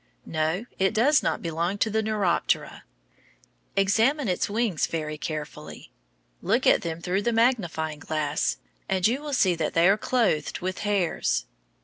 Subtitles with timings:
[0.25, 2.81] No, it does not belong to the Neuroptera.
[3.75, 5.91] Examine its wings very carefully.
[6.41, 8.57] Look at them through the magnifying glass,
[8.89, 11.45] and you will see they are clothed with hairs.